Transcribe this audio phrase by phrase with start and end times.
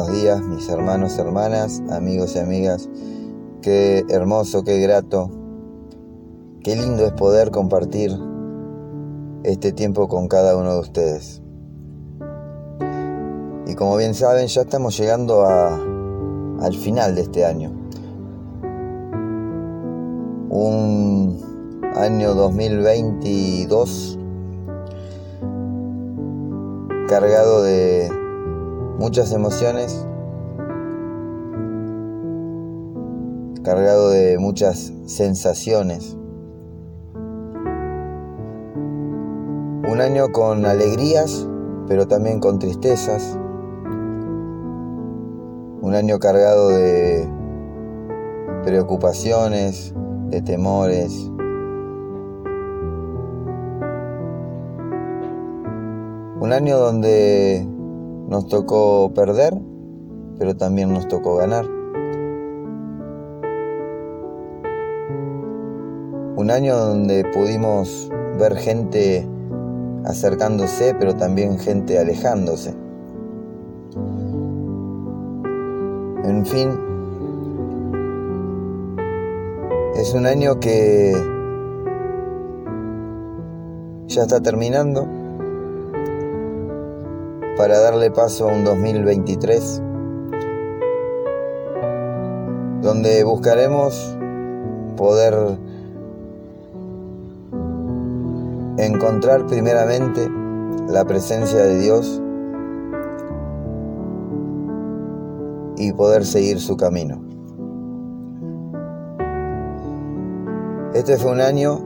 [0.00, 2.88] buenos días, mis hermanos, hermanas, amigos y amigas.
[3.60, 5.30] Qué hermoso, qué grato,
[6.62, 8.10] qué lindo es poder compartir
[9.42, 11.42] este tiempo con cada uno de ustedes.
[13.66, 17.70] Y como bien saben, ya estamos llegando al final de este año.
[20.48, 24.18] Un año 2022
[27.06, 28.19] cargado de
[28.98, 30.06] muchas emociones,
[33.62, 36.16] cargado de muchas sensaciones.
[39.88, 41.46] Un año con alegrías,
[41.88, 43.38] pero también con tristezas.
[45.82, 47.28] Un año cargado de
[48.64, 49.94] preocupaciones,
[50.28, 51.30] de temores,
[56.40, 57.64] Un año donde
[58.30, 59.60] nos tocó perder,
[60.38, 61.66] pero también nos tocó ganar.
[66.36, 68.08] Un año donde pudimos
[68.38, 69.28] ver gente
[70.04, 72.72] acercándose, pero también gente alejándose.
[76.22, 76.70] En fin,
[79.96, 81.12] es un año que
[84.06, 85.19] ya está terminando
[87.60, 89.82] para darle paso a un 2023
[92.80, 94.16] donde buscaremos
[94.96, 95.58] poder
[98.78, 100.26] encontrar primeramente
[100.88, 102.22] la presencia de Dios
[105.76, 107.22] y poder seguir su camino.
[110.94, 111.78] Este fue un año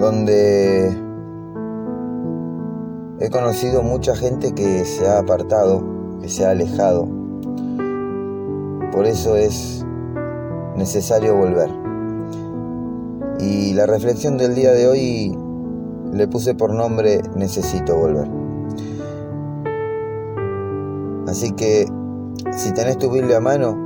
[0.00, 1.07] donde
[3.20, 5.82] He conocido mucha gente que se ha apartado,
[6.20, 7.08] que se ha alejado.
[8.92, 9.84] Por eso es
[10.76, 11.68] necesario volver.
[13.40, 15.38] Y la reflexión del día de hoy
[16.12, 18.28] le puse por nombre Necesito volver.
[21.26, 21.86] Así que
[22.56, 23.76] si tenés tu Biblia a mano,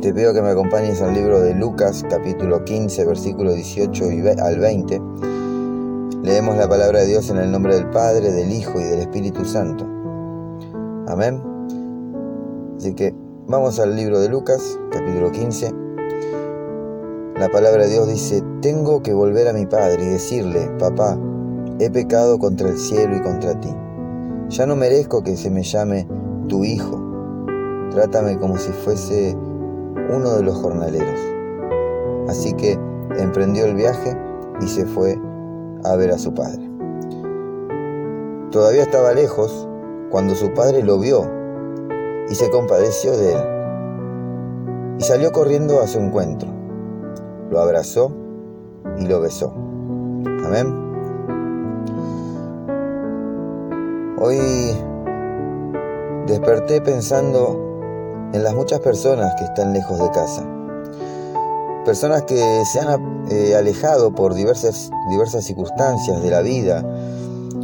[0.00, 4.04] te pido que me acompañes al libro de Lucas capítulo 15 versículo 18
[4.42, 5.00] al 20
[6.26, 9.44] Leemos la palabra de Dios en el nombre del Padre, del Hijo y del Espíritu
[9.44, 9.86] Santo.
[11.06, 11.40] Amén.
[12.76, 13.14] Así que
[13.46, 15.72] vamos al libro de Lucas, capítulo 15.
[17.38, 21.16] La palabra de Dios dice, tengo que volver a mi Padre y decirle, papá,
[21.78, 23.72] he pecado contra el cielo y contra ti.
[24.48, 26.08] Ya no merezco que se me llame
[26.48, 27.00] tu hijo.
[27.92, 29.36] Trátame como si fuese
[30.10, 31.20] uno de los jornaleros.
[32.28, 32.76] Así que
[33.16, 34.18] emprendió el viaje
[34.60, 35.16] y se fue
[35.84, 36.68] a ver a su padre.
[38.50, 39.68] Todavía estaba lejos
[40.10, 41.28] cuando su padre lo vio
[42.28, 46.48] y se compadeció de él y salió corriendo a su encuentro.
[47.50, 48.12] Lo abrazó
[48.98, 49.52] y lo besó.
[50.44, 50.84] Amén.
[54.18, 54.38] Hoy
[56.26, 57.80] desperté pensando
[58.32, 60.55] en las muchas personas que están lejos de casa
[61.86, 66.84] personas que se han eh, alejado por diversas, diversas circunstancias de la vida,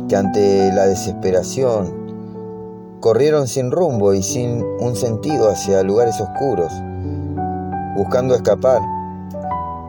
[0.08, 6.72] que ante la desesperación corrieron sin rumbo y sin un sentido hacia lugares oscuros,
[7.96, 8.80] buscando escapar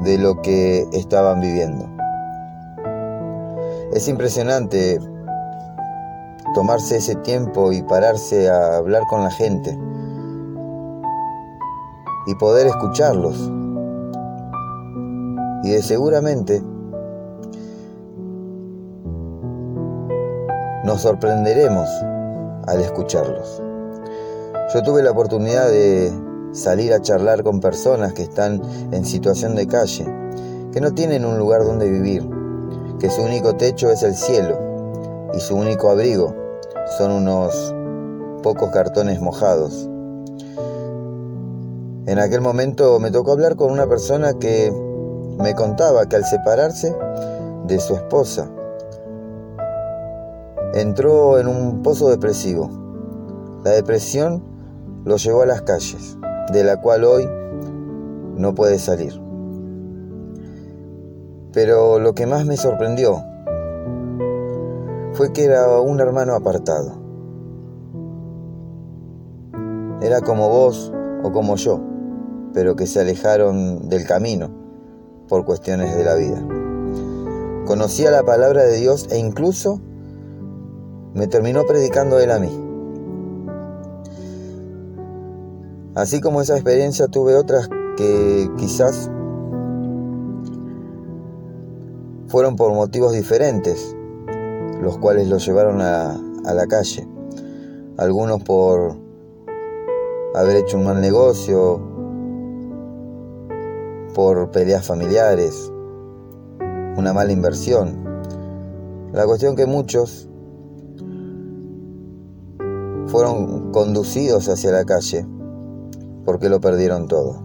[0.02, 1.88] de lo que estaban viviendo.
[3.94, 5.00] Es impresionante
[6.56, 9.78] tomarse ese tiempo y pararse a hablar con la gente
[12.26, 13.52] y poder escucharlos
[15.64, 16.62] y de seguramente
[20.84, 21.90] nos sorprenderemos
[22.68, 23.62] al escucharlos.
[24.74, 26.12] Yo tuve la oportunidad de
[26.52, 28.62] salir a charlar con personas que están
[28.92, 30.06] en situación de calle,
[30.72, 32.30] que no tienen un lugar donde vivir,
[33.00, 34.60] que su único techo es el cielo
[35.34, 36.36] y su único abrigo
[36.98, 37.74] son unos
[38.44, 39.90] pocos cartones mojados.
[42.06, 44.74] En aquel momento me tocó hablar con una persona que
[45.38, 46.96] me contaba que al separarse
[47.66, 48.50] de su esposa,
[50.74, 52.70] entró en un pozo depresivo.
[53.64, 54.44] La depresión
[55.06, 56.18] lo llevó a las calles,
[56.52, 57.30] de la cual hoy
[58.36, 59.22] no puede salir.
[61.54, 63.24] Pero lo que más me sorprendió
[65.14, 67.02] fue que era un hermano apartado.
[70.02, 70.92] Era como vos
[71.24, 71.80] o como yo,
[72.54, 74.63] pero que se alejaron del camino
[75.28, 76.44] por cuestiones de la vida.
[77.66, 79.80] Conocía la palabra de Dios e incluso
[81.14, 82.50] me terminó predicando Él a mí.
[85.96, 89.12] Así como esa experiencia tuve otras que quizás
[92.28, 93.96] fueron por motivos diferentes,
[94.82, 97.08] los cuales los llevaron a, a, la calle.
[97.98, 98.96] Algunos por
[100.34, 101.93] haber hecho un mal negocio,
[104.14, 105.72] por peleas familiares,
[106.96, 108.04] una mala inversión.
[109.12, 110.30] La cuestión que muchos
[113.08, 115.26] fueron conducidos hacia la calle
[116.26, 117.44] porque lo perdieron todo.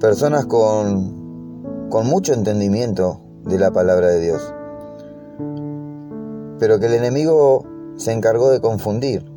[0.00, 4.54] Personas con, con mucho entendimiento de la palabra de Dios,
[6.58, 7.64] pero que el enemigo
[7.96, 9.30] se encargó de confundir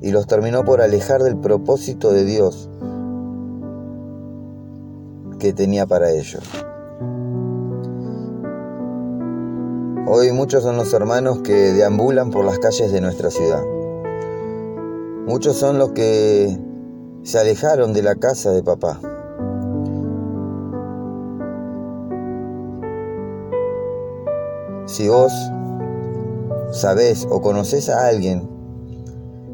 [0.00, 2.68] y los terminó por alejar del propósito de Dios
[5.38, 6.42] que tenía para ellos.
[10.08, 13.62] Hoy muchos son los hermanos que deambulan por las calles de nuestra ciudad.
[15.26, 16.56] Muchos son los que
[17.24, 19.00] se alejaron de la casa de papá.
[24.86, 25.32] Si vos
[26.70, 28.48] sabés o conoces a alguien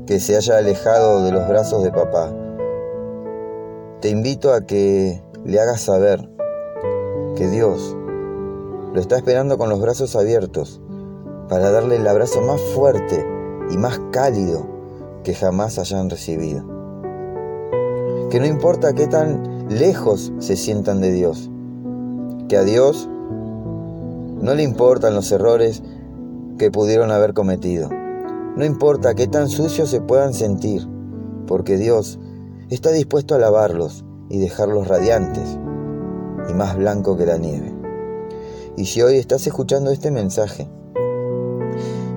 [0.07, 2.31] que se haya alejado de los brazos de papá,
[4.01, 6.29] te invito a que le hagas saber
[7.37, 7.97] que Dios
[8.93, 10.81] lo está esperando con los brazos abiertos
[11.49, 13.27] para darle el abrazo más fuerte
[13.71, 14.67] y más cálido
[15.25, 16.63] que jamás hayan recibido.
[18.31, 21.51] Que no importa qué tan lejos se sientan de Dios,
[22.49, 23.09] que a Dios
[24.41, 25.83] no le importan los errores
[26.59, 27.89] que pudieron haber cometido.
[28.57, 30.87] No importa qué tan sucios se puedan sentir,
[31.47, 32.21] porque Dios
[32.69, 35.59] está dispuesto a lavarlos y dejarlos radiantes
[36.49, 37.71] y más blanco que la nieve.
[38.79, 40.67] Y si hoy estás escuchando este mensaje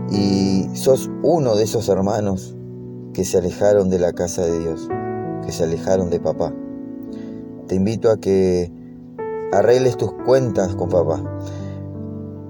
[0.10, 2.56] y sos uno de esos hermanos
[3.14, 4.88] que se alejaron de la casa de Dios,
[5.46, 6.54] que se alejaron de papá,
[7.68, 8.72] te invito a que
[9.52, 11.22] arregles tus cuentas con papá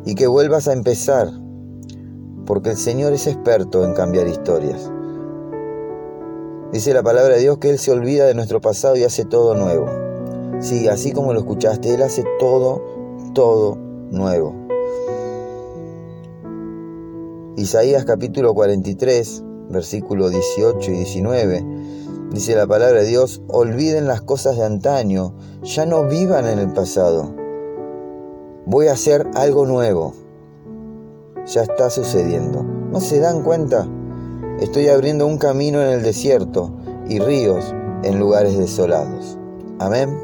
[0.06, 1.32] y que vuelvas a empezar,
[2.46, 4.92] porque el Señor es experto en cambiar historias.
[6.72, 9.56] Dice la palabra de Dios que Él se olvida de nuestro pasado y hace todo
[9.56, 9.88] nuevo.
[10.60, 12.82] Sí, así como lo escuchaste, Él hace todo,
[13.34, 13.78] todo
[14.10, 14.56] nuevo.
[17.56, 21.66] Isaías capítulo 43, versículos 18 y 19,
[22.32, 25.34] dice la palabra de Dios, olviden las cosas de antaño,
[25.64, 27.34] ya no vivan en el pasado.
[28.66, 30.14] Voy a hacer algo nuevo.
[31.46, 32.64] Ya está sucediendo.
[32.64, 33.88] ¿No se dan cuenta?
[34.60, 36.72] Estoy abriendo un camino en el desierto
[37.10, 37.74] y ríos
[38.04, 39.38] en lugares desolados.
[39.80, 40.18] Amén.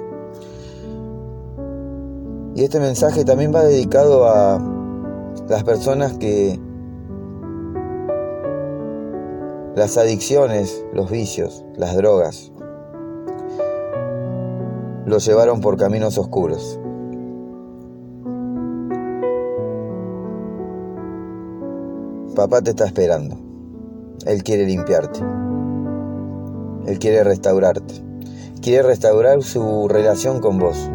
[2.56, 4.57] Y este mensaje también va dedicado a
[5.50, 6.57] las personas que
[9.75, 12.54] las adicciones, los vicios, las drogas,
[15.06, 16.80] los llevaron por caminos oscuros.
[22.34, 23.50] Papá te está esperando.
[24.25, 25.19] Él quiere limpiarte.
[26.86, 27.93] Él quiere restaurarte.
[28.62, 30.89] Quiere restaurar su relación con vos.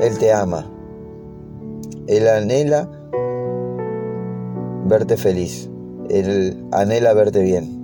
[0.00, 0.66] Él te ama.
[2.06, 2.88] Él anhela
[4.84, 5.68] verte feliz.
[6.08, 7.76] Él anhela verte bien.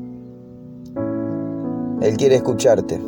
[2.00, 3.00] Él quiere escucharte.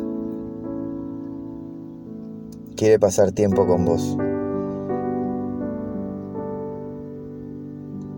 [2.75, 4.17] Quiere pasar tiempo con vos.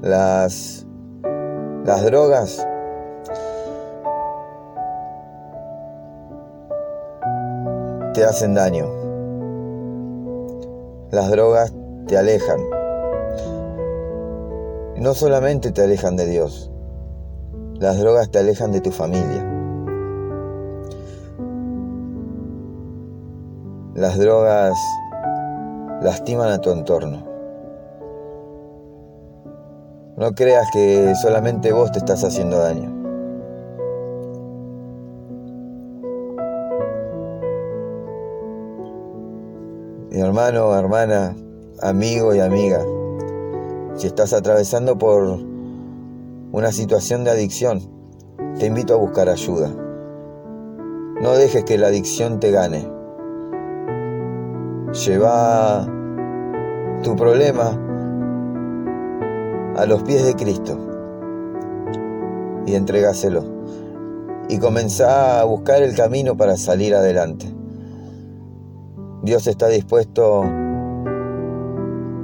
[0.02, 0.87] Las,
[1.88, 2.68] las drogas
[8.14, 8.88] te hacen daño.
[11.12, 11.74] Las drogas
[12.08, 12.60] te alejan.
[14.98, 16.70] No solamente te alejan de Dios,
[17.80, 19.46] las drogas te alejan de tu familia.
[23.96, 24.78] Las drogas
[26.02, 27.37] lastiman a tu entorno.
[30.18, 32.90] No creas que solamente vos te estás haciendo daño.
[40.10, 41.36] Mi hermano, hermana,
[41.84, 42.84] amigo y amiga,
[43.96, 45.38] si estás atravesando por
[46.52, 47.82] una situación de adicción,
[48.58, 49.70] te invito a buscar ayuda.
[51.22, 52.90] No dejes que la adicción te gane.
[54.94, 55.88] Lleva
[57.04, 57.87] tu problema
[59.78, 60.78] a los pies de Cristo
[62.66, 63.44] y entregáselo.
[64.50, 67.54] Y comenzá a buscar el camino para salir adelante.
[69.24, 70.44] Dios está dispuesto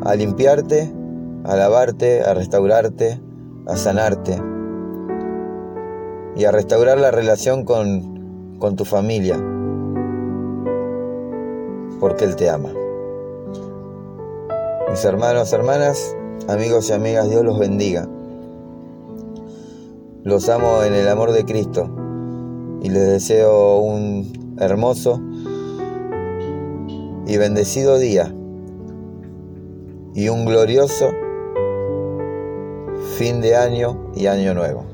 [0.04, 0.94] a limpiarte,
[1.44, 3.20] a lavarte, a restaurarte,
[3.68, 4.42] a sanarte.
[6.36, 9.36] y a restaurar la relación con, con tu familia,
[12.00, 12.70] porque Él te ama.
[14.90, 16.16] Mis hermanos, hermanas,
[16.48, 18.08] amigos y amigas, Dios los bendiga.
[20.24, 21.90] Los amo en el amor de Cristo
[22.82, 25.22] y les deseo un hermoso
[27.26, 28.34] y bendecido día
[30.14, 31.10] y un glorioso
[33.18, 34.93] fin de año y año nuevo.